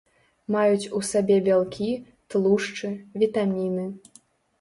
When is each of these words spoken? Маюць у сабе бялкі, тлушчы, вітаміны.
Маюць 0.53 0.91
у 0.99 1.01
сабе 1.09 1.35
бялкі, 1.47 1.89
тлушчы, 2.35 2.91
вітаміны. 3.25 3.85